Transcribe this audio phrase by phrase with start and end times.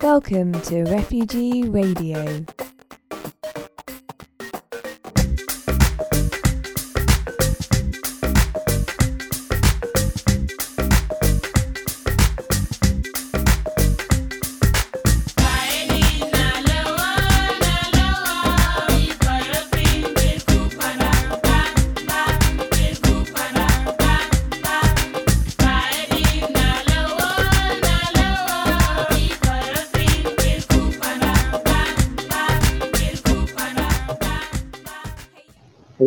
[0.00, 2.44] Welcome to Refugee Radio.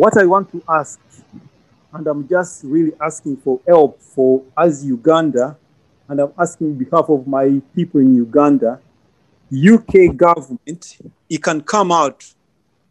[0.02, 0.98] What I want to ask,
[1.92, 5.56] and I'm just really asking for help for as Uganda,
[6.08, 8.80] and I'm asking behalf of my people in Uganda,
[9.54, 10.98] UK government,
[11.30, 12.34] it can come out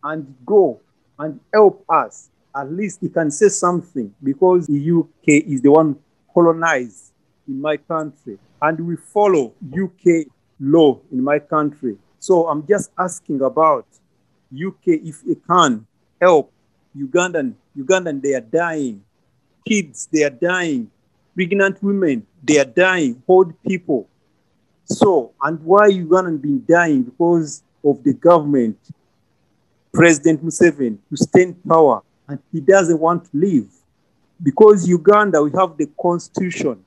[0.02, 0.80] and go
[1.20, 2.30] and help us.
[2.56, 5.98] At least it can say something because the UK is the one
[6.34, 7.12] colonized
[7.46, 10.28] in my country, and we follow UK
[10.62, 11.98] law in my country.
[12.20, 13.86] So I'm just asking about
[14.56, 15.86] UK if it can
[16.22, 16.54] help
[16.96, 19.04] Ugandan, Ugandan, they are dying.
[19.68, 20.90] Kids, they are dying.
[21.36, 23.22] Pregnant women, they are dying.
[23.28, 24.10] Old people.
[24.86, 27.04] So, and why Ugandan been dying?
[27.04, 28.78] Because of the government,
[29.94, 33.70] President Museveni, to stay in power, and he doesn't want to leave.
[34.42, 36.84] Because Uganda, we have the constitution.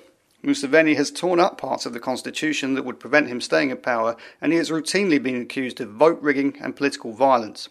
[0.44, 4.16] Museveni has torn up parts of the constitution that would prevent him staying in power,
[4.42, 7.70] and he has routinely been accused of vote rigging and political violence.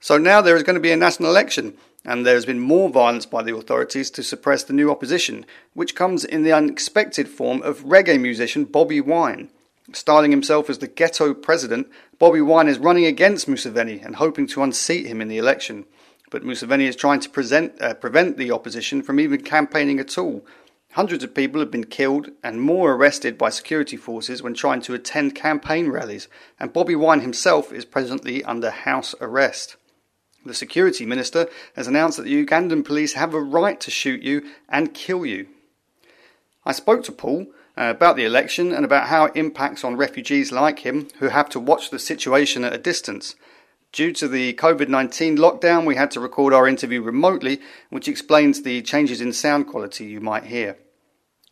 [0.00, 2.88] So now there is going to be a national election, and there has been more
[2.88, 7.62] violence by the authorities to suppress the new opposition, which comes in the unexpected form
[7.62, 9.50] of reggae musician Bobi Wine.
[9.92, 11.88] Styling himself as the ghetto president,
[12.20, 15.84] Bobi Wine is running against Museveni and hoping to unseat him in the election
[16.34, 20.44] but Museveni is trying to present, uh, prevent the opposition from even campaigning at all.
[20.94, 24.94] Hundreds of people have been killed and more arrested by security forces when trying to
[24.94, 26.26] attend campaign rallies,
[26.58, 29.76] and Bobi Wine himself is presently under house arrest.
[30.44, 34.42] The security minister has announced that the Ugandan police have a right to shoot you
[34.68, 35.46] and kill you.
[36.66, 37.46] I spoke to Paul
[37.78, 41.48] uh, about the election and about how it impacts on refugees like him who have
[41.50, 43.36] to watch the situation at a distance.
[43.94, 47.60] Due to the COVID 19 lockdown, we had to record our interview remotely,
[47.90, 50.76] which explains the changes in sound quality you might hear.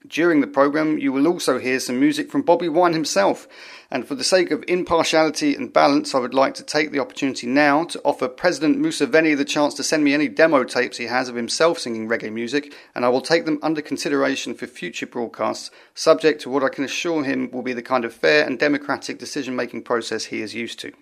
[0.09, 3.47] During the programme, you will also hear some music from Bobi Wine himself,
[3.93, 7.47] and for the sake of impartiality and balance, I would like to take the opportunity
[7.47, 11.29] now to offer President Museveni the chance to send me any demo tapes he has
[11.29, 15.71] of himself singing reggae music, and I will take them under consideration for future broadcasts,
[15.95, 19.21] subject to what I can assure him will be the kind of fair and democratic
[19.21, 20.93] decision making process he is used to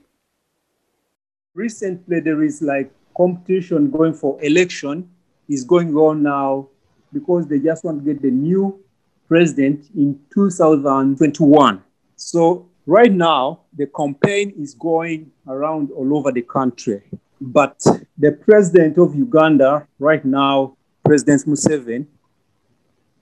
[1.54, 5.08] recently there is like competition going for election
[5.48, 6.68] is going on now
[7.12, 8.80] because they just want to get the new
[9.28, 11.82] president in 2021.
[12.16, 17.02] So right now the campaign is going around all over the country.
[17.40, 17.80] But
[18.16, 22.06] the president of Uganda right now, President Museveni,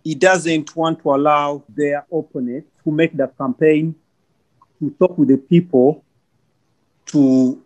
[0.04, 3.94] he doesn't want to allow their opponent to make the campaign
[4.80, 6.04] to talk with the people
[7.06, 7.62] to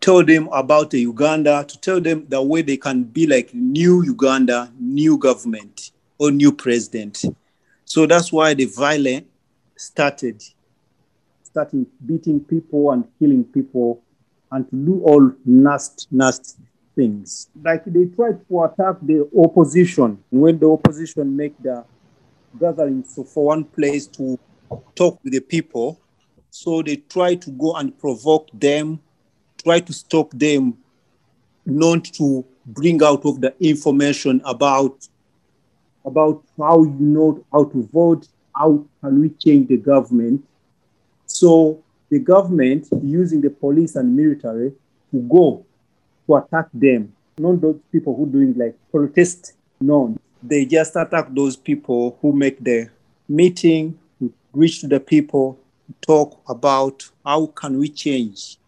[0.00, 4.02] tell them about the Uganda, to tell them the way they can be like new
[4.02, 7.24] Uganda, new government or new president.
[7.84, 9.26] So that's why the violence
[9.76, 10.42] started,
[11.42, 14.02] starting beating people and killing people
[14.52, 16.62] and to do all nasty, nasty
[16.94, 17.48] things.
[17.62, 21.84] Like they tried to attack the opposition when the opposition make the
[22.58, 24.38] gathering so for one place to
[24.94, 26.00] talk with the people.
[26.50, 29.00] So they try to go and provoke them,
[29.62, 30.76] try to stop them
[31.66, 35.08] not to bring out of the information about
[36.04, 38.26] about how you know how to vote,
[38.56, 40.42] how can we change the government.
[41.26, 44.72] So the government using the police and military
[45.10, 45.64] to go
[46.26, 49.52] to attack them, not those people who doing like protest.
[49.80, 52.88] No, they just attack those people who make the
[53.28, 53.98] meeting,
[54.52, 55.58] reach to the people,
[56.00, 58.59] talk about how can we change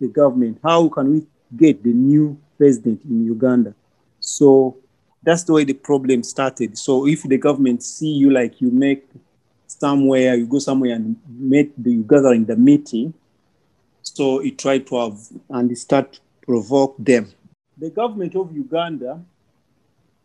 [0.00, 3.74] the government, how can we get the new president in Uganda.
[4.20, 4.76] So
[5.22, 6.76] that's the way the problem started.
[6.76, 9.08] So if the government see you like you make
[9.66, 13.14] somewhere, you go somewhere and make the you gather in the meeting,
[14.02, 15.18] so it tried to have
[15.50, 17.32] and start to provoke them.
[17.76, 19.22] The government of Uganda,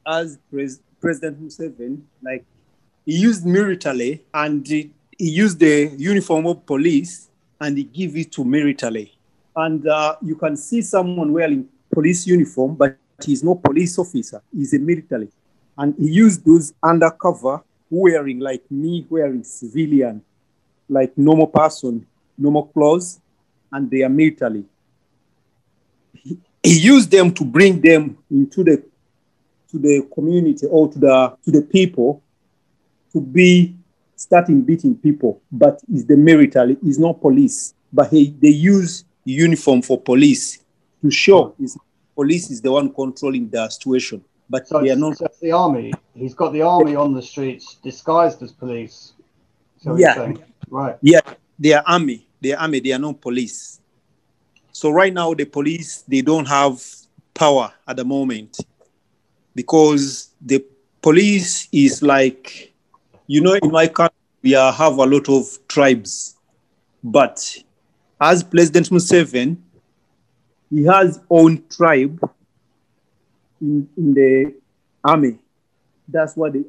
[0.05, 2.45] as pres- President Museveni, like
[3.05, 7.29] he used military and he, he used the uniform of police
[7.59, 9.13] and he give it to military.
[9.55, 14.41] And uh, you can see someone wearing police uniform, but he's no police officer.
[14.55, 15.29] He's a military.
[15.77, 20.21] And he used those undercover wearing like me, wearing civilian,
[20.89, 22.05] like normal person,
[22.37, 23.19] normal clothes,
[23.71, 24.63] and they are military.
[26.13, 28.83] He, he used them to bring them into the
[29.71, 32.21] to the community or to the to the people
[33.11, 33.75] to be
[34.15, 37.73] starting beating people, but it's the military, it's not police.
[37.91, 40.59] But he, they use uniform for police
[41.01, 41.65] to show hmm.
[41.65, 41.77] is
[42.15, 44.23] police is the one controlling the situation.
[44.49, 45.93] But So they are not so the army.
[46.13, 49.13] He's got the army on the streets disguised as police.
[49.81, 50.33] So Yeah.
[50.69, 50.97] Right.
[51.01, 51.21] Yeah,
[51.59, 52.27] they are army.
[52.41, 52.79] They are army.
[52.79, 53.79] They are not police.
[54.71, 56.83] So right now, the police they don't have
[57.33, 58.57] power at the moment
[59.55, 60.63] because the
[61.01, 62.73] police is like,
[63.27, 66.35] you know, in my country we have a lot of tribes,
[67.03, 67.57] but
[68.23, 69.57] as President Museveni,
[70.69, 72.17] he has own tribe
[73.59, 74.53] in, in the
[75.03, 75.37] army.
[76.07, 76.63] That's what they,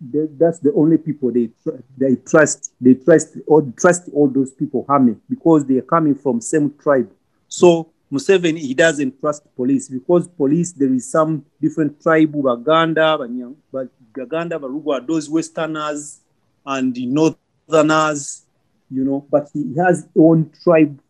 [0.00, 1.50] they that's the only people they
[1.98, 2.72] they trust.
[2.80, 7.10] They trust or trust all those people army because they are coming from same tribe.
[7.48, 13.18] So Museveni he doesn't trust police because police there is some different tribe Baganda,
[13.70, 16.20] but Baganda, are those Westerners
[16.64, 18.43] and the Northerners,
[18.90, 19.26] you know.
[19.30, 21.00] But he has own tribe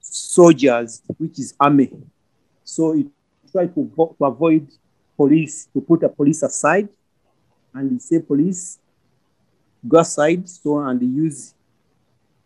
[0.00, 1.90] soldiers, which is army.
[2.64, 3.06] So he
[3.50, 4.68] tried to, to avoid
[5.16, 6.88] police, to put a police aside,
[7.74, 8.78] and he say police
[9.86, 11.54] go aside, so and they use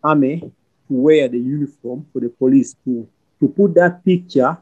[0.02, 0.50] army to
[0.88, 3.08] wear the uniform for the police to,
[3.38, 4.56] to put that picture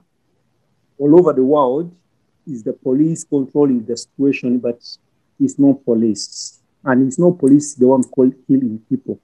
[0.98, 1.94] all over the world
[2.46, 4.80] is the police controlling the situation, but
[5.40, 6.60] it's not police.
[6.84, 9.20] And it's not police the one called killing people.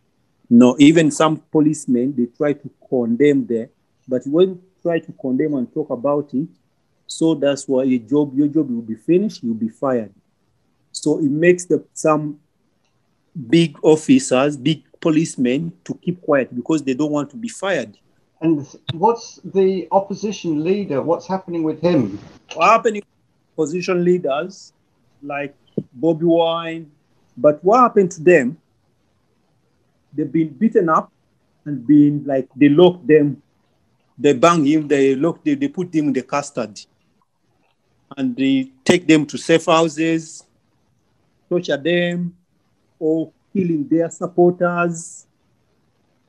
[0.50, 3.70] No, even some policemen they try to condemn there,
[4.06, 6.48] but when try to condemn and talk about it,
[7.06, 10.12] so that's why your job, your job will be finished, you'll be fired.
[10.92, 12.38] So it makes the some
[13.48, 17.96] big officers, big policemen to keep quiet because they don't want to be fired.
[18.40, 21.00] And what's the opposition leader?
[21.00, 22.18] What's happening with him?
[22.54, 23.02] What happened
[23.56, 24.72] opposition leaders
[25.22, 25.54] like
[25.98, 26.90] Bobi Wine,
[27.36, 28.58] but what happened to them?
[30.14, 31.12] They've been beaten up
[31.64, 33.42] and been like they lock them,
[34.16, 36.86] they bang him, they lock they, they put them in the custody.
[38.16, 40.44] And they take them to safe houses,
[41.48, 42.36] torture them,
[42.98, 45.26] or killing their supporters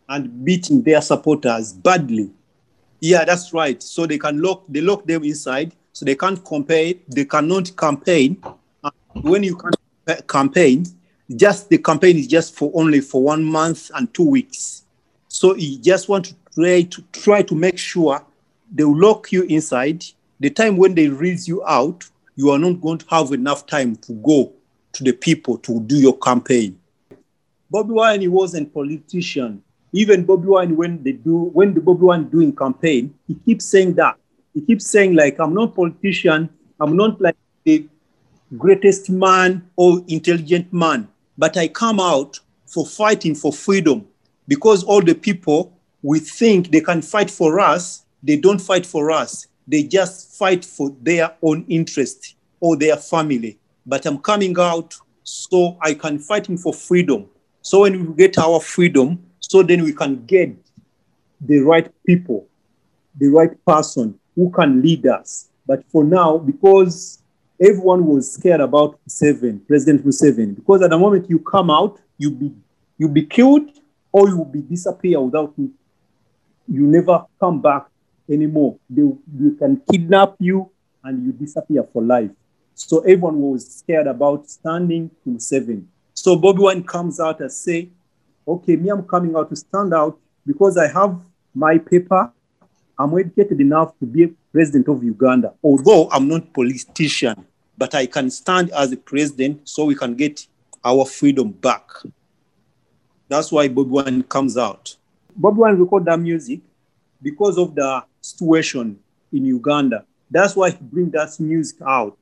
[0.08, 2.32] and beating their supporters badly.
[3.00, 3.82] Yeah, that's right.
[3.84, 7.02] So they can lock they lock them inside, so they can't campaign.
[7.08, 8.42] They cannot campaign.
[8.84, 10.86] And when you can't campaign,
[11.34, 14.84] just the campaign is just for only for one month and two weeks.
[15.28, 18.24] So you just want to try to try to make sure
[18.72, 20.04] they lock you inside.
[20.40, 23.96] The time when they release you out, you are not going to have enough time
[23.98, 24.54] to go
[24.94, 26.80] to the people to do your campaign.
[27.72, 29.62] Bobi Wine he wasn't politician.
[29.92, 33.96] Even Bobi Wine, when they do when the Bobi Wine doing campaign, he keeps saying
[33.96, 34.16] that.
[34.54, 37.88] He keeps saying like I'm not politician, I'm not like the
[38.58, 44.08] greatest man or intelligent man, but I come out for fighting for freedom
[44.48, 49.12] because all the people we think they can fight for us, they don't fight for
[49.12, 49.48] us.
[49.68, 53.58] They just fight for their own interest or their family.
[53.86, 57.28] But I'm coming out so I can fight for freedom.
[57.62, 60.56] So when we get our freedom, so then we can get
[61.42, 62.48] the right people,
[63.18, 65.50] the right person who can lead us.
[65.66, 67.24] But for now, because
[67.60, 72.32] everyone was scared about Museveni, President Museveni, because at the moment you come out, you
[72.32, 72.52] be
[72.98, 73.70] you be killed
[74.12, 75.74] or you will be disappear without you.
[76.68, 77.88] You never come back
[78.30, 78.78] anymore.
[78.90, 80.72] They, they can kidnap you
[81.04, 82.32] and you disappear for life.
[82.74, 85.86] So everyone was scared about standing to Museveni.
[86.14, 87.90] So Bobi Wine comes out and say,
[88.48, 91.20] okay, me, I'm coming out to stand out because I have
[91.54, 92.32] my paper.
[92.98, 95.54] I'm educated enough to be president of Uganda.
[95.64, 97.46] Although I'm not politician,
[97.78, 100.48] but I can stand as a president so we can get
[100.84, 101.90] our freedom back.
[103.28, 104.96] That's why Bobi Wine comes out.
[105.40, 106.62] Bobi Wine recorded that music
[107.22, 109.00] because of the situation
[109.34, 110.06] in Uganda.
[110.32, 112.18] That's why he bring that music out.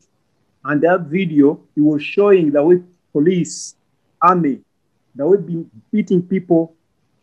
[0.63, 3.75] And that video, he was showing the way police,
[4.21, 4.61] army,
[5.13, 6.73] the way been beating people,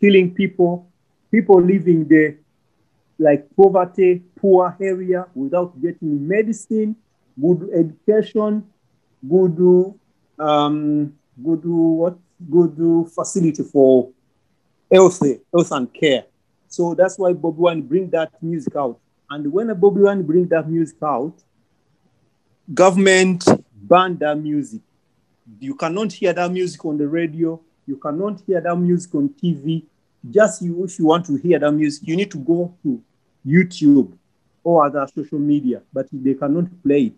[0.00, 0.86] killing people,
[1.30, 2.36] people living there
[3.20, 6.96] like poverty, poor area without getting medicine,
[7.40, 8.64] good education,
[9.28, 9.94] good
[10.38, 11.12] um,
[11.42, 12.16] good what
[12.50, 14.10] good facility for
[14.90, 15.22] health,
[15.52, 16.24] health and care.
[16.68, 18.98] So that's why Bobi Wine bring that music out.
[19.28, 21.34] And when Bobi Wine bring that music out,
[22.72, 24.80] government ban that music.
[25.58, 27.60] You cannot hear that music on the radio.
[27.86, 29.82] You cannot hear that music on TV.
[30.30, 33.02] Just you, if you want to hear that music, you need to go to
[33.46, 34.12] YouTube
[34.62, 37.12] or other social media, but they cannot play it.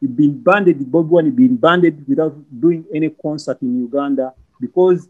[0.00, 5.08] You've been banned, Bobi Wine been banned without doing any concert in Uganda because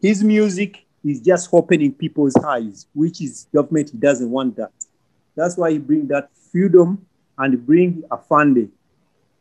[0.00, 4.72] his music is just opening people's eyes, which is government doesn't want that.
[5.34, 7.06] That's why he bring that freedom
[7.38, 8.70] and bring a funding.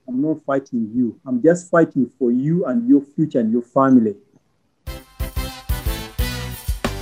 [0.08, 1.20] I'm not fighting you.
[1.26, 4.16] I'm just fighting for you and your future and your family.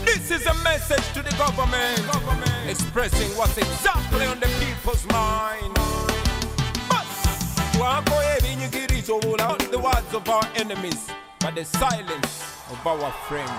[0.06, 2.49] This is a message to the government, government.
[2.70, 5.74] Expressing what's exactly on the people's mind.
[6.88, 7.08] But
[7.74, 11.10] we are going in your girio without the words of our enemies,
[11.40, 13.50] but the silence of our friends.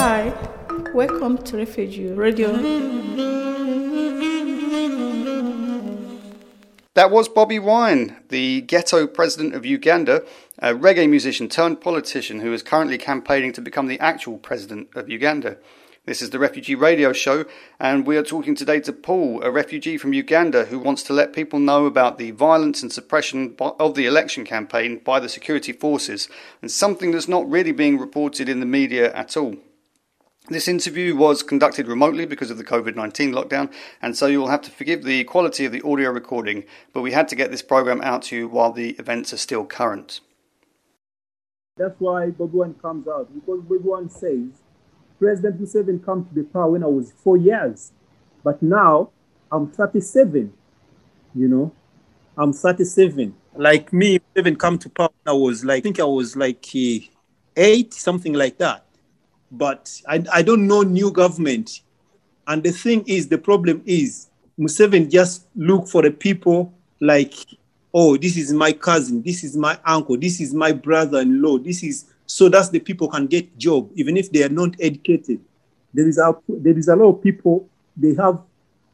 [0.00, 0.32] Hi,
[0.94, 3.32] welcome to Refugee Radio.
[6.94, 10.22] That was Bobi Wine, the ghetto president of Uganda,
[10.60, 15.08] a reggae musician turned politician who is currently campaigning to become the actual president of
[15.08, 15.56] Uganda.
[16.06, 17.46] This is the Refugee Radio Show,
[17.80, 21.32] and we are talking today to Paul, a refugee from Uganda who wants to let
[21.32, 26.28] people know about the violence and suppression of the election campaign by the security forces,
[26.62, 29.56] and something that's not really being reported in the media at all.
[30.48, 33.72] This interview was conducted remotely because of the COVID 19 lockdown,
[34.02, 37.12] and so you will have to forgive the quality of the audio recording, but we
[37.12, 40.20] had to get this program out to you while the events are still current.
[41.78, 44.60] That's why Bobi Wine comes out, because Bobi Wine says
[45.18, 47.92] President Museveni came to the power when I was four years,
[48.42, 49.12] but now
[49.50, 50.52] I'm 37.
[51.34, 51.72] You know,
[52.36, 53.34] I'm 37.
[53.56, 56.66] Like me, Museveni come to power when I was like, I think I was like
[56.74, 56.98] uh,
[57.56, 58.83] eight, something like that.
[59.50, 61.80] But I, I don't know new government.
[62.46, 67.34] And the thing is, the problem is Museveni just look for the people like,
[67.92, 72.06] oh, this is my cousin, this is my uncle, this is my brother-in-law, this is
[72.26, 75.40] so that the people can get job even if they are not educated.
[75.92, 78.40] There is a there is a lot of people they have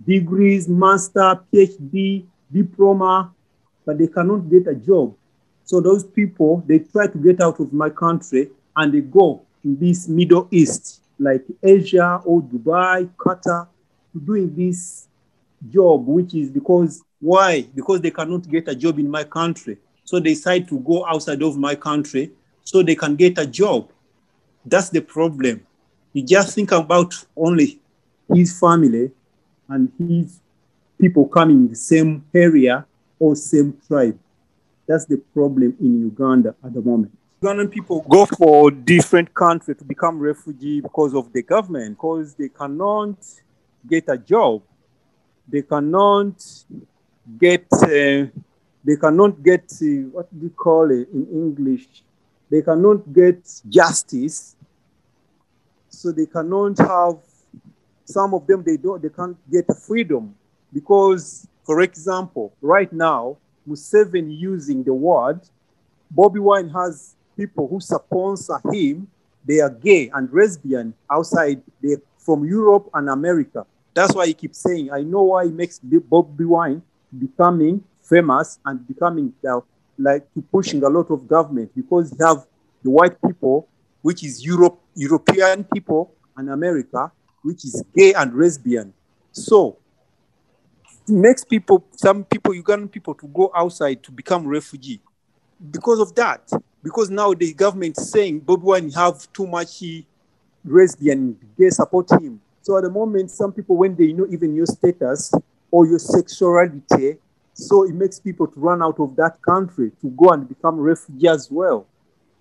[0.06, 3.32] degrees master phd diploma
[3.86, 5.14] but they cannot get a job.
[5.64, 9.78] So those people they try to get out of my country and they go in
[9.78, 13.68] this middle east like asia or dubai qatar
[14.24, 15.08] doing this
[15.68, 19.76] job which is because why because they cannot get a job in my country
[20.10, 22.32] so they decide to go outside of my country
[22.64, 23.90] so they can get a job.
[24.64, 25.64] That's the problem.
[26.12, 27.78] You just think about only
[28.34, 29.12] his family
[29.68, 30.40] and his
[31.00, 32.86] people coming in the same area
[33.20, 34.18] or same tribe.
[34.88, 37.16] That's the problem in Uganda at the moment.
[37.42, 42.48] Ugandan people go for different countries to become refugee because of the government, because they
[42.48, 43.16] cannot
[43.88, 44.62] get a job.
[45.48, 46.34] They cannot
[47.38, 48.26] get, uh,
[48.84, 52.02] they cannot get, uh, what do you call it in English?
[52.50, 54.56] they cannot get justice,
[55.88, 57.18] so they cannot have
[58.04, 60.34] some of them they don't they can't get freedom
[60.72, 63.36] because, for example, right now
[63.68, 65.40] Museveni using the word
[66.12, 69.08] Bobi Wine has people who sponsor him,
[69.46, 73.64] they are gay and lesbian outside they from Europe and America.
[73.94, 76.82] That's why he keeps saying, I know why he makes Bobi Wine
[77.18, 79.60] becoming famous and becoming uh,
[79.98, 82.46] like pushing a lot of government because he have
[82.82, 83.66] the white people,
[84.02, 87.10] which is Europe, European people and America,
[87.42, 88.92] which is gay and lesbian.
[89.32, 89.78] So
[91.08, 95.00] it makes people, some people, Ugandan people, to go outside to become refugee
[95.70, 96.50] because of that.
[96.82, 99.82] Because now the government is saying Bobi Wine have too much
[100.64, 102.40] lesbian, gay support him.
[102.62, 105.32] So at the moment, some people, when they know even your status
[105.70, 107.16] or your sexuality,
[107.52, 111.28] so it makes people to run out of that country to go and become refugee
[111.28, 111.86] as well.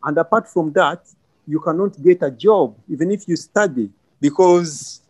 [0.04, 1.06] And apart from that,
[1.50, 3.90] you cannot get a job even if you study
[4.22, 5.02] because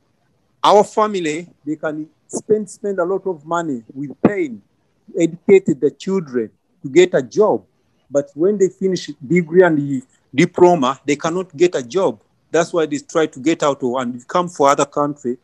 [0.63, 4.61] our family they can spend spend a lot of money with pain
[5.05, 6.49] to educate the children
[6.81, 7.65] to get a job
[8.09, 12.19] but when they finish degree and diploma they cannot get a job.
[12.51, 15.37] That's why they try to get out of and come for other country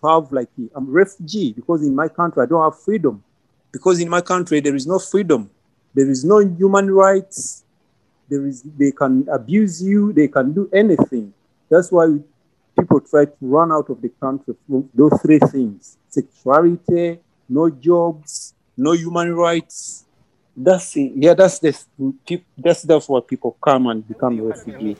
[0.00, 3.22] to have like i'm refugee because in my country i don't have freedom.
[3.72, 5.50] Because in my country there is no freedom.
[5.94, 7.64] There is no human rights.
[8.28, 10.12] There is they can abuse you.
[10.12, 11.34] They can do anything.
[11.68, 12.18] That's why
[12.78, 15.98] people try to run out of the country from those three things.
[16.08, 20.06] Sexuality, no jobs, no human rights.
[20.56, 21.12] That's it.
[21.16, 21.76] Yeah, that's the
[22.58, 24.96] that's that's why people come and become refugees.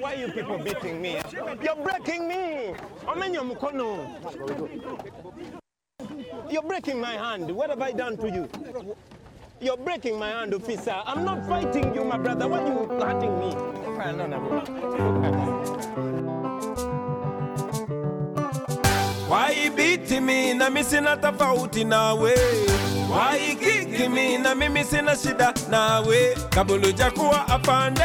[0.00, 1.20] Why are you people beating me?
[1.62, 2.74] You're breaking me.
[6.50, 7.50] You're breaking my hand.
[7.50, 8.48] What have I done to you?
[9.60, 11.00] You're breaking my hand, officer.
[11.06, 12.46] I'm not fighting you, my brother.
[12.48, 13.56] Why are you hurting me?
[20.54, 22.34] Na sina tofauti nawe?
[23.10, 26.34] Why kiki me na mimi sina shida nawe?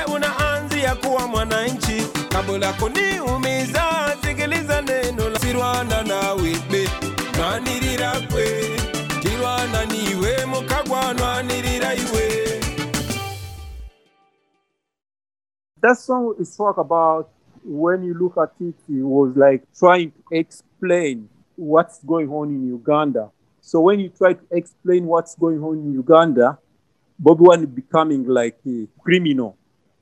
[0.06, 2.04] Unaanzia kuwa mwananchi.
[2.74, 6.04] Kuniumiza sikiliza neno la sirwana
[7.38, 8.46] nwanirira kwe
[9.22, 12.62] kirwana niwe mukagwa nwanirira iwe
[15.82, 17.28] That song is talk about
[17.66, 22.68] when you look at it, it was like trying to explain what's going on in
[22.68, 23.30] Uganda.
[23.62, 26.58] So when you try to explain what's going on in Uganda,
[27.22, 29.58] Bobi Wine becoming like a criminal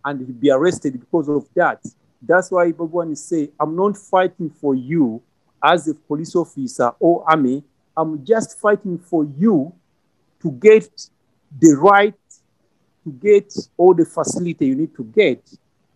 [0.06, 1.84] and he'd be arrested because of that.
[2.22, 5.22] That's why Bobi Wine say, I'm not fighting for you
[5.64, 7.64] as a police officer or army.
[7.98, 9.74] I'm just fighting for you
[10.42, 10.90] to get
[11.60, 12.14] the right
[13.04, 15.42] to get all the facility you need to get.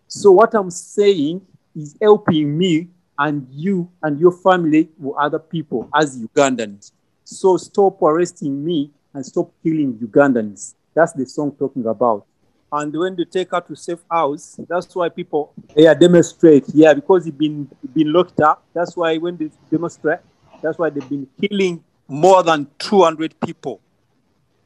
[0.08, 1.42] So what I'm saying
[1.76, 6.92] is helping me and you and your family or other people as Ugandans.
[7.24, 10.76] So stop arresting me and stop killing Ugandans.
[10.94, 12.26] That's the song talking about.
[12.72, 16.66] And when they take her to safe house, that's why people yeah demonstrate.
[16.74, 18.64] Yeah, because he's been been locked up.
[18.74, 20.20] That's why when they demonstrate,
[20.62, 23.80] that's why they've been killing more than 200 people.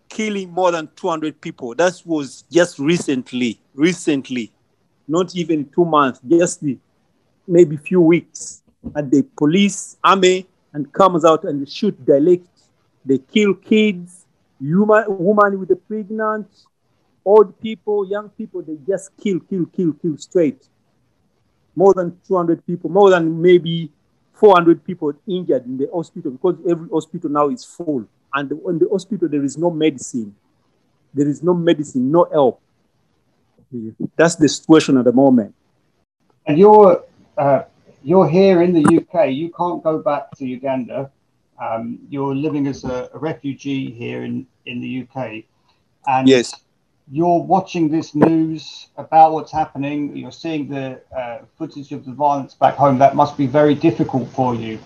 [0.08, 1.76] Killing more than 200 people.
[1.76, 3.60] That was just recently.
[3.74, 4.54] Recently
[5.08, 6.64] not even two months, just
[7.48, 8.64] maybe few weeks.
[8.96, 12.48] And the police, army, and comes out and shoot direct.
[13.06, 14.26] They kill kids,
[14.60, 16.48] human, woman with the pregnant,
[17.26, 18.62] old people, young people.
[18.62, 20.68] They just kill, kill, kill, kill straight.
[21.76, 23.92] More than 200 people, more than maybe
[24.34, 28.06] 400 people injured in the hospital because every hospital now is full.
[28.34, 30.36] And in the hospital, there is no medicine.
[31.14, 32.62] There is no medicine, no help.
[34.16, 35.56] That's the situation at the moment.
[36.46, 37.04] And you're
[37.38, 37.64] uh,
[38.04, 39.32] you're here in the UK.
[39.32, 41.12] You can't go back to Uganda.
[41.62, 45.44] Um, you're living as a, a, refugee here in, in the UK.
[46.06, 46.54] And yes.
[47.12, 50.16] you're watching this news about what's happening.
[50.16, 53.00] You're seeing the uh, footage of the violence back home.
[53.00, 54.78] That must be very difficult for you.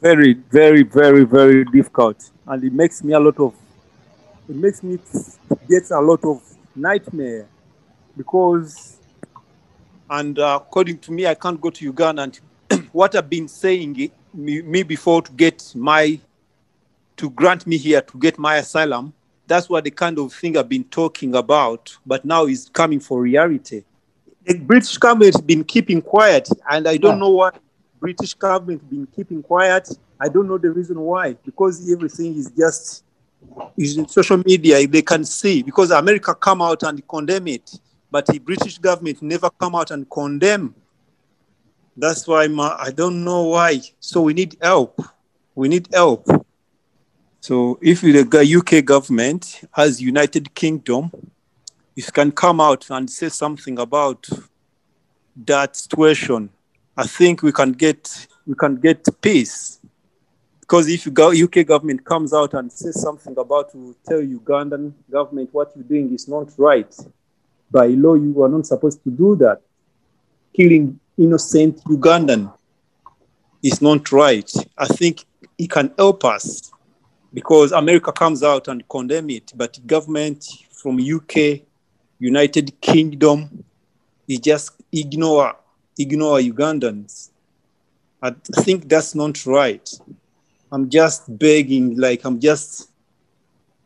[0.00, 2.30] Very, very, very, very difficult.
[2.46, 3.54] And it makes me a lot of,
[4.48, 4.98] it makes me
[5.68, 6.40] get a lot of
[6.76, 7.48] nightmare
[8.16, 8.98] because,
[10.18, 12.22] and uh, according to me, I can't go to Uganda.
[12.22, 12.40] And
[12.92, 16.20] what I've been saying me, me before to get my,
[17.16, 19.12] to grant me here to get my asylum,
[19.46, 21.96] that's what the kind of thing I've been talking about.
[22.06, 23.82] But now is coming for reality.
[24.46, 27.20] The British government has been keeping quiet, and I don't yeah.
[27.20, 27.50] know why
[27.98, 29.88] British government has been keeping quiet.
[30.20, 31.32] I don't know the reason why.
[31.44, 33.02] Because everything is just
[33.76, 34.86] is in social media.
[34.86, 37.78] They can see because America come out and condemn it
[38.14, 40.72] but the British government never come out and condemn.
[41.96, 43.80] That's why my, I don't know why.
[43.98, 45.02] So we need help.
[45.56, 46.24] We need help.
[47.40, 51.10] So if the UK government, as United Kingdom,
[51.96, 54.28] you can come out and say something about
[55.44, 56.50] that situation,
[56.96, 59.80] I think we can get we can get peace.
[60.60, 65.72] Because if UK government comes out and says something about to tell Ugandan government what
[65.74, 66.94] you're doing is not right,
[67.74, 69.60] by law you are not supposed to do that.
[70.56, 72.52] Killing innocent Ugandan
[73.62, 74.50] is not right.
[74.78, 75.24] I think
[75.58, 76.72] it can help us
[77.32, 81.62] because America comes out and condemn it, but government from UK,
[82.20, 83.64] United Kingdom,
[84.28, 85.56] is just ignore
[85.98, 87.30] ignore Ugandans.
[88.22, 88.30] I
[88.62, 89.88] think that's not right.
[90.72, 92.90] I'm just begging, like I'm just,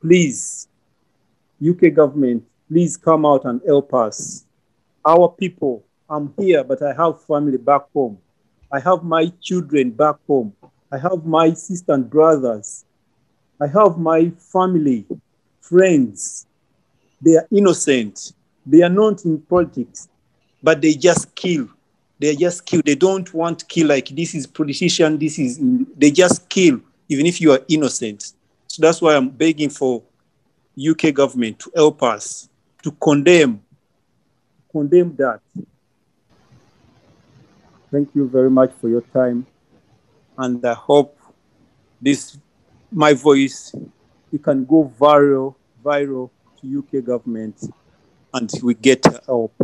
[0.00, 0.68] please,
[1.66, 4.44] UK government, please come out and help us.
[5.04, 8.18] Our people, I'm here, but I have family back home.
[8.70, 10.52] I have my children back home.
[10.92, 12.84] I have my sister and brothers.
[13.60, 15.06] I have my family,
[15.60, 16.46] friends.
[17.20, 18.32] They are innocent.
[18.66, 20.08] They are not in politics,
[20.62, 21.68] but they just kill.
[22.18, 22.82] They just kill.
[22.84, 25.18] They don't want to kill like this is politician.
[25.18, 25.58] This is
[25.96, 28.32] they just kill even if you are innocent.
[28.66, 30.02] So that's why I'm begging for
[30.78, 32.47] UK government to help us
[32.82, 33.62] to condemn
[34.70, 35.40] condemn that.
[37.90, 39.46] Thank you very much for your time,
[40.36, 41.18] and I hope
[42.00, 42.38] this
[42.92, 43.74] my voice
[44.32, 47.64] it can go viral viral to UK government,
[48.34, 49.54] and we get help.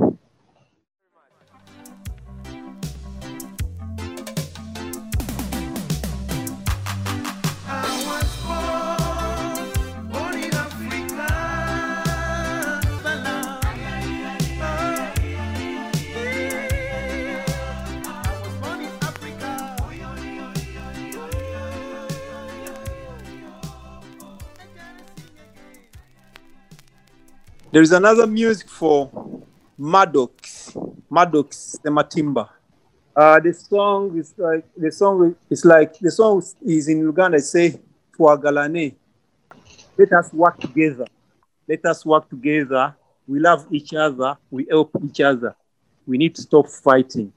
[27.75, 29.11] There is another music for
[29.77, 30.77] Maddox,
[31.11, 32.49] Maddox Sematimba.
[33.17, 37.41] Uh, the song is like the song is like the song is in Uganda.
[37.41, 37.81] Say
[38.17, 38.95] Twagalane.
[39.99, 41.07] Let us work together.
[41.67, 42.95] Let us work together.
[43.27, 44.39] We love each other.
[44.53, 45.57] We help each other.
[46.07, 47.33] We need to stop fighting.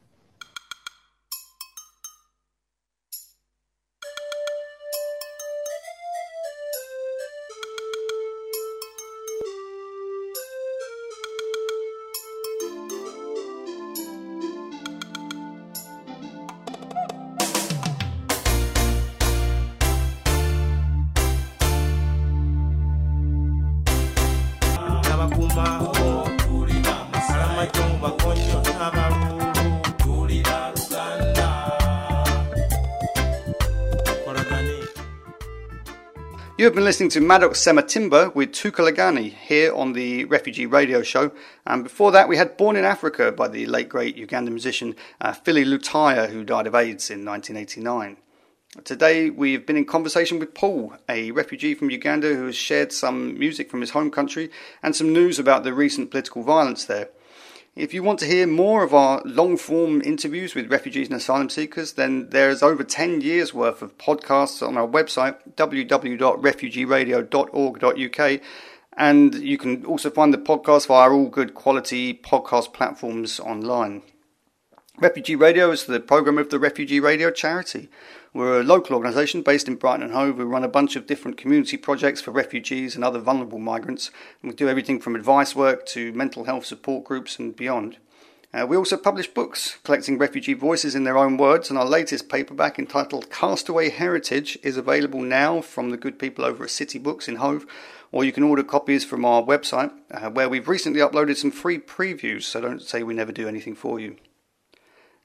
[36.68, 41.32] Have been listening to Maddox Sematimba with Tukalagani here on the Refugee Radio Show.
[41.66, 45.32] And before that, we had Born in Africa by the late great Ugandan musician uh,
[45.32, 48.18] Philly Lutaaya, who died of AIDS in 1989.
[48.84, 53.40] Today, we've been in conversation with Paul, a refugee from Uganda who has shared some
[53.40, 54.52] music from his home country
[54.84, 57.08] and some news about the recent political violence there.
[57.78, 61.52] If you want to hear more of our long form interviews with refugees and asylum
[61.52, 68.42] seekers, then there is over 10 years worth of podcasts on our website, www.refugeeradio.org.uk.
[68.94, 74.02] And you can also find the podcast via all good quality podcast platforms online.
[75.00, 77.88] Refugee Radio is the program of the Refugee Radio charity.
[78.34, 80.40] We're a local organisation based in Brighton and Hove.
[80.40, 84.10] We run a bunch of different community projects for refugees and other vulnerable migrants.
[84.42, 87.98] And we do everything from advice work to mental health support groups and beyond.
[88.52, 92.28] Uh, we also publish books collecting refugee voices in their own words, and our latest
[92.28, 97.28] paperback entitled Castaway Heritage is available now from the good people over at City Books
[97.28, 97.68] in Hove,
[98.12, 101.78] or you can order copies from our website, uh, where we've recently uploaded some free
[101.78, 104.16] previews, so don't say we never do anything for you.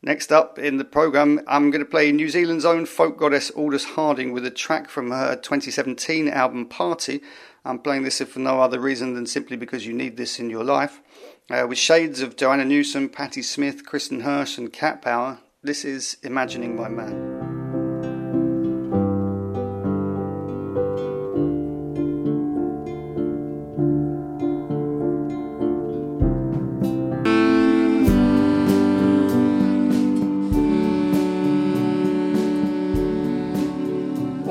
[0.05, 3.85] Next up in the programme, I'm going to play New Zealand's own folk goddess Aldous
[3.85, 7.21] Harding with a track from her 2017 album Party.
[7.65, 10.65] I'm playing this for no other reason than simply because you need this in your
[10.65, 11.01] life.
[11.49, 16.17] Uh, with shades of Joanna Newsom, Patti Smith, Kristin Hersh, and Cat Power, this is
[16.25, 17.52] Imagining My Man.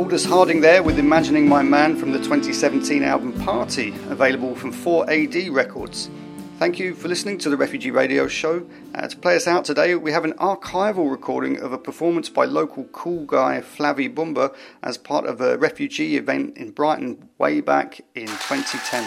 [0.02, 5.54] Aldous Harding there with Imagining My Man from the 2017 album Party, available from 4AD
[5.54, 6.10] Records.
[6.58, 8.66] Thank you for listening to the Refugee Radio Show.
[8.96, 12.46] Uh, to play us out today, we have an archival recording of a performance by
[12.46, 18.02] local cool guy Flavie Bumba as part of a refugee event in Brighton way back
[18.16, 19.04] in 2010.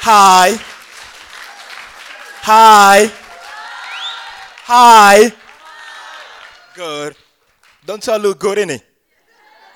[0.00, 0.56] Hi.
[2.44, 3.12] Hi.
[4.64, 5.32] Hi.
[6.74, 7.16] Good.
[7.86, 8.82] Don't y'all look good, innit?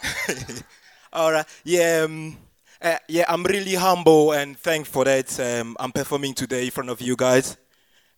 [1.12, 1.46] All right.
[1.62, 2.02] Yeah.
[2.06, 2.36] Um,
[2.82, 3.24] uh, yeah.
[3.28, 7.56] I'm really humble and thankful that um, I'm performing today in front of you guys.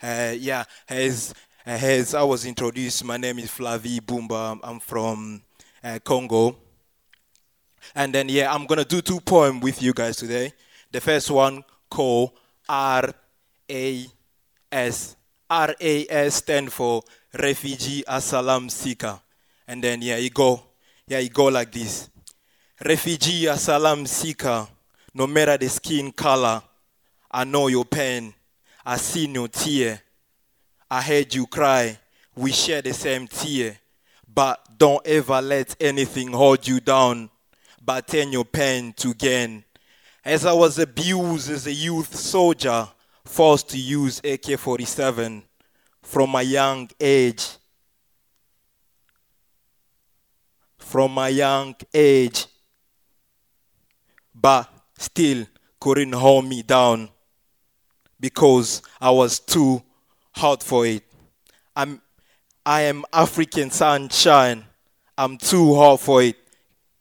[0.02, 0.64] Uh, yeah.
[0.88, 1.34] As
[1.66, 4.60] as I was introduced, my name is Flavi Bumba.
[4.62, 5.42] I'm from
[5.84, 6.56] uh, Congo.
[7.94, 10.54] And then yeah, I'm gonna do two poems with you guys today.
[10.90, 12.30] The first one called
[12.66, 13.12] R
[13.70, 14.06] A
[14.72, 15.16] S.
[15.50, 17.02] R A S stand for
[17.38, 19.20] Refugee Asylum Seeker.
[19.72, 20.62] And then yeah, it go
[21.06, 22.10] yeah, it go like this.
[22.84, 24.68] Refugee Asylum Seeker,
[25.14, 26.60] no matter the skin color,
[27.30, 28.34] I know your pain.
[28.84, 29.98] I seen your tear.
[30.90, 31.98] I heard you cry.
[32.36, 33.78] We share the same tear.
[34.28, 37.30] But don't ever let anything hold you down.
[37.82, 39.64] But turn your pain to gain.
[40.22, 42.88] As I was abused as a youth soldier,
[43.24, 45.42] forced to use AK 47
[46.02, 47.56] from a young age.
[50.92, 52.44] From my young age.
[54.34, 55.46] But still
[55.80, 57.08] couldn't hold me down
[58.20, 59.82] because I was too
[60.32, 61.02] hot for it.
[61.74, 62.02] I'm,
[62.66, 64.66] I am African sunshine.
[65.16, 66.36] I'm too hot for it.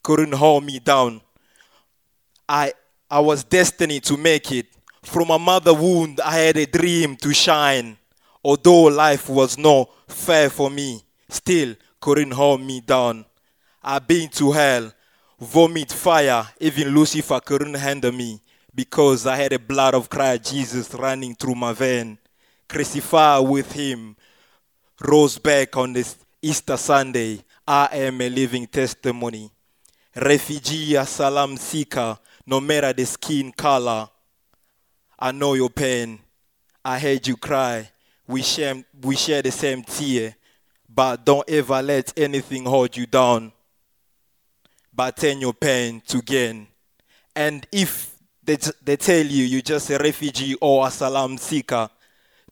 [0.04, 1.20] Couldn't hold me down.
[2.48, 2.72] I,
[3.10, 4.68] I was destined to make it.
[5.04, 7.98] From a mother wound, I had a dream to shine.
[8.42, 13.26] Although life was not fair for me, still couldn't hold me down.
[13.84, 14.94] I've been to hell,
[15.40, 18.40] vomit fire, even Lucifer couldn't handle me
[18.76, 22.20] because I had a blood of Christ Jesus running through my vein.
[22.70, 24.16] Crucified with him,
[25.02, 27.40] rose back on this Easter Sunday.
[27.68, 29.50] I am a living testimony.
[30.16, 34.08] Refugee, asylum seeker, no matter the skin color.
[35.18, 36.20] I know your pain.
[36.86, 37.90] I heard you cry.
[38.28, 40.36] We share, we share the same tear.
[40.88, 43.52] But don't ever let anything hold you down.
[44.94, 46.68] But turn your pain to gain.
[47.36, 51.90] And if they, they tell you you're just a refugee or asylum seeker,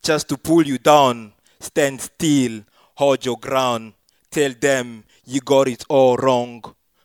[0.02, 2.62] just to pull you down, stand still,
[2.94, 3.92] hold your ground.
[4.30, 6.62] Tell them you got it all wrong.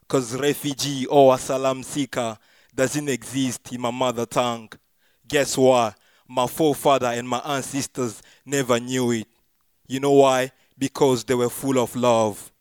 [0.07, 2.37] Cause refugee or asylum seeker
[2.73, 4.69] doesn't exist in my mother tongue.
[5.27, 5.97] Guess what?
[6.27, 9.27] My forefather and my ancestors never knew it.
[9.87, 10.51] You know why?
[10.77, 12.51] Because they were full of love.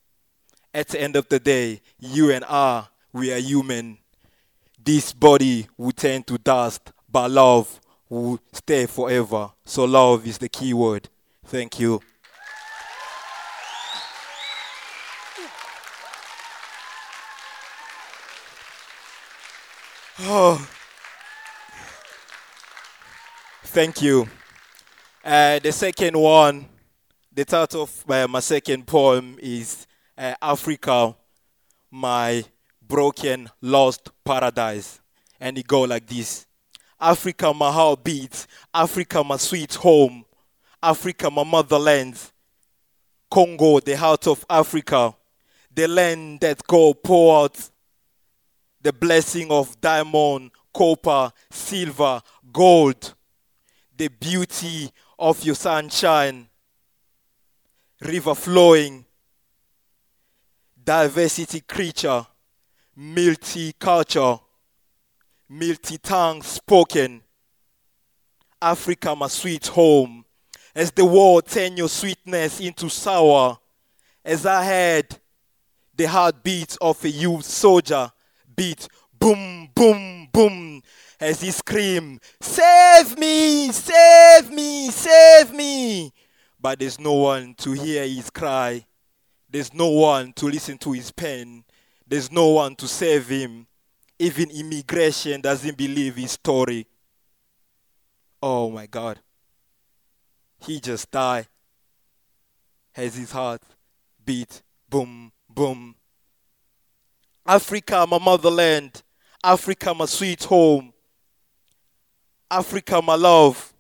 [0.74, 3.98] At the end of the day, you and I, we are human.
[4.82, 9.52] This body will turn to dust, but love will stay forever.
[9.64, 11.08] So love is the key word.
[11.46, 12.00] Thank you.
[20.22, 20.68] Oh.
[23.62, 24.28] Thank you.
[25.24, 26.66] Uh, the second one,
[27.32, 31.14] the title of uh, my second poem is uh, Africa,
[31.90, 32.44] my
[32.87, 35.00] broken, lost paradise.
[35.40, 36.46] And it go like this.
[37.00, 38.46] Africa, my heartbeat.
[38.72, 40.24] Africa, my sweet home.
[40.83, 42.18] Africa, my motherland.
[43.31, 45.14] Congo, the heart of Africa.
[45.74, 47.70] The land that God pour out
[48.81, 52.22] the blessing of diamond, copper, silver,
[52.53, 53.14] gold.
[53.96, 56.48] The beauty of your sunshine.
[58.00, 59.03] River flowing.
[60.84, 62.26] Diversity creature.
[62.98, 64.40] Multicultural
[65.48, 67.22] multi tongue spoken.
[68.60, 70.24] Africa, my sweet home.
[70.74, 73.58] As the world turn your sweetness into sour,
[74.24, 75.18] as I heard
[75.94, 78.10] the heartbeat of a youth soldier
[78.56, 80.82] beat boom, boom, boom,
[81.20, 86.12] as he screamed, Save me, save me, save me.
[86.58, 88.84] But there's no one to hear his cry.
[89.54, 91.62] There's no one to listen to his pain.
[92.08, 93.68] There's no one to save him.
[94.18, 96.88] Even immigration doesn't believe his story.
[98.42, 99.20] Oh my God.
[100.58, 101.46] He just died.
[102.94, 103.62] Has his heart
[104.26, 105.94] beat boom, boom.
[107.46, 109.04] Africa, my motherland.
[109.44, 110.92] Africa, my sweet home.
[112.50, 113.72] Africa, my love.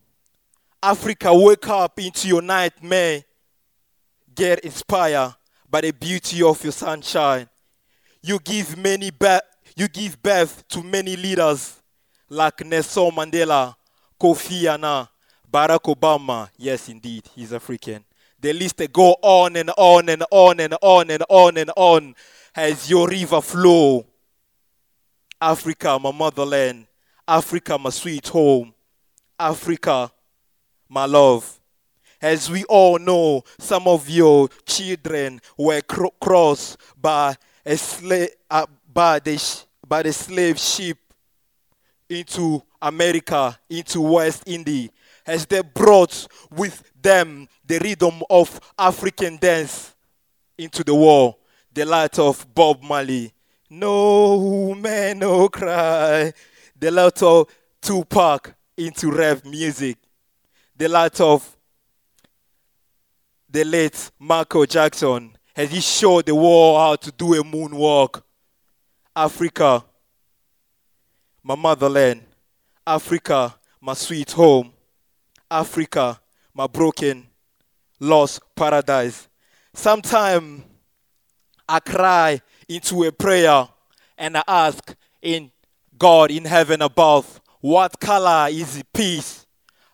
[0.80, 3.24] Africa, wake up into your nightmare.
[4.36, 5.34] Get inspired
[5.74, 7.48] by the beauty of your sunshine.
[8.22, 9.42] You give many ba-
[9.74, 11.82] you give birth to many leaders
[12.28, 13.74] like Nelson Mandela,
[14.20, 15.08] Kofi Annan,
[15.52, 16.48] Barack Obama.
[16.56, 18.04] Yes, indeed, he's African.
[18.38, 22.14] The list go on and on and on and on and on and on
[22.54, 24.06] as your river flow.
[25.40, 26.86] Africa, my motherland.
[27.26, 28.72] Africa, my sweet home.
[29.40, 30.12] Africa,
[30.88, 31.58] my love.
[32.24, 38.64] As we all know, some of your children were cro- crossed by a slave, uh,
[38.90, 40.96] by the sh- by the slave ship
[42.08, 44.88] into America, into West India,
[45.26, 49.94] as they brought with them the rhythm of African dance
[50.56, 51.36] into the war,
[51.74, 53.34] the light of Bob Marley.
[53.68, 56.32] No man, no cry.
[56.74, 57.48] The light of
[57.82, 59.98] Tupac into rap music.
[60.74, 61.54] The light of
[63.54, 68.20] the late Michael Jackson as he showed the world how to do a moonwalk.
[69.14, 69.84] Africa,
[71.40, 72.22] my motherland.
[72.84, 74.72] Africa, my sweet home.
[75.48, 76.20] Africa,
[76.52, 77.28] my broken,
[78.00, 79.28] lost paradise.
[79.72, 80.64] Sometimes
[81.68, 83.68] I cry into a prayer
[84.18, 85.52] and I ask in
[85.96, 89.46] God in heaven above, what color is peace?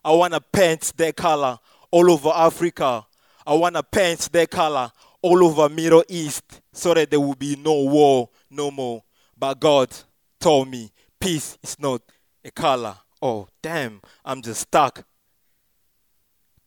[0.02, 1.58] I want to paint that color
[1.90, 3.04] all over Africa.
[3.46, 4.90] I want to paint that color
[5.22, 9.02] all over Middle East so that there will be no war no more.
[9.36, 9.90] But God
[10.38, 12.02] told me peace is not
[12.44, 12.96] a color.
[13.22, 15.04] Oh, damn, I'm just stuck.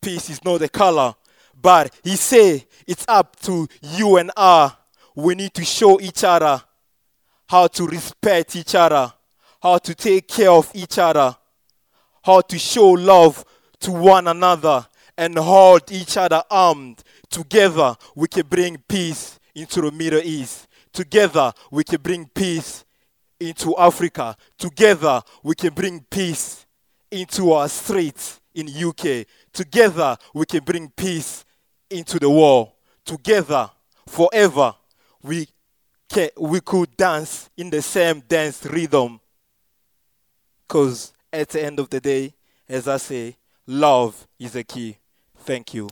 [0.01, 1.15] Peace is not a color.
[1.59, 4.71] But he said it's up to you and I.
[5.15, 6.61] We need to show each other
[7.47, 9.13] how to respect each other,
[9.61, 11.35] how to take care of each other,
[12.23, 13.45] how to show love
[13.79, 17.03] to one another and hold each other armed.
[17.29, 20.67] Together, we can bring peace into the Middle East.
[20.91, 22.85] Together, we can bring peace
[23.39, 24.35] into Africa.
[24.57, 26.65] Together, we can bring peace
[27.11, 29.25] into our streets in UK.
[29.51, 31.45] Together, we can bring peace
[31.89, 32.71] into the world.
[33.05, 33.69] Together,
[34.07, 34.73] forever,
[35.21, 35.47] we
[36.09, 39.19] can, we could dance in the same dance rhythm.
[40.67, 42.33] Because at the end of the day,
[42.67, 43.35] as I say,
[43.67, 44.97] love is the key.
[45.43, 45.89] Thank you.